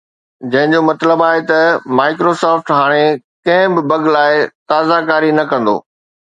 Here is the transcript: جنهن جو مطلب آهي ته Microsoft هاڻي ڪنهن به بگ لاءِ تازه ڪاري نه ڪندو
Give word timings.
جنهن 0.51 0.71
جو 0.75 0.77
مطلب 0.89 1.19
آهي 1.29 1.41
ته 1.51 1.59
Microsoft 1.99 2.67
هاڻي 2.77 3.03
ڪنهن 3.49 3.75
به 3.77 3.83
بگ 3.93 4.09
لاءِ 4.17 4.41
تازه 4.75 4.99
ڪاري 5.13 5.31
نه 5.41 5.47
ڪندو 5.55 5.77